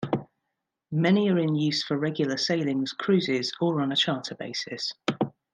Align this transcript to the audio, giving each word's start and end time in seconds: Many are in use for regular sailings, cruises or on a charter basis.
Many 0.91 1.29
are 1.29 1.37
in 1.37 1.53
use 1.53 1.83
for 1.83 1.95
regular 1.95 2.35
sailings, 2.35 2.91
cruises 2.91 3.53
or 3.61 3.81
on 3.81 3.91
a 3.91 3.95
charter 3.95 4.33
basis. 4.33 4.91